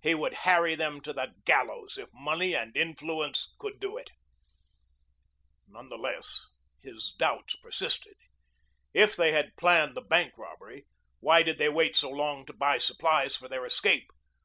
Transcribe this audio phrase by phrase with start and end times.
[0.00, 4.10] He would harry them to the gallows if money and influence could do it.
[5.66, 6.46] None the less,
[6.82, 8.14] his doubts persisted.
[8.94, 10.86] If they had planned the bank robbery,
[11.18, 14.06] why did they wait so long to buy supplies for their escape?